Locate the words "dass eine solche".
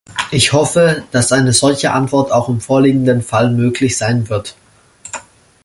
1.11-1.91